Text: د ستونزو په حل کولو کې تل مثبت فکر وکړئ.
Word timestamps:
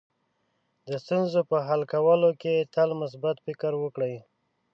د 0.87 0.89
ستونزو 1.03 1.39
په 1.49 1.57
حل 1.67 1.81
کولو 1.93 2.29
کې 2.41 2.67
تل 2.73 2.89
مثبت 3.01 3.35
فکر 3.45 3.71
وکړئ. 3.83 4.15